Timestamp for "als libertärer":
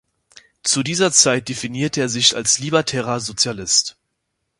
2.35-3.19